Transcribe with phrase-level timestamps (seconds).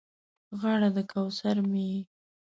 [0.59, 2.01] غاړه د کوثر مې یې